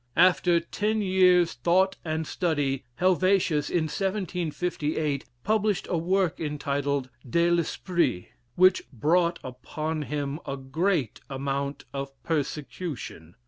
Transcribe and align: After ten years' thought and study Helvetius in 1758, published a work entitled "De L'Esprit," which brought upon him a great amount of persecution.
After 0.17 0.59
ten 0.59 1.03
years' 1.03 1.53
thought 1.53 1.95
and 2.03 2.25
study 2.25 2.85
Helvetius 2.95 3.69
in 3.69 3.83
1758, 3.83 5.25
published 5.43 5.85
a 5.91 5.97
work 5.99 6.39
entitled 6.39 7.11
"De 7.29 7.51
L'Esprit," 7.51 8.29
which 8.55 8.81
brought 8.91 9.37
upon 9.43 10.01
him 10.01 10.39
a 10.47 10.57
great 10.57 11.21
amount 11.29 11.85
of 11.93 12.11
persecution. 12.23 13.35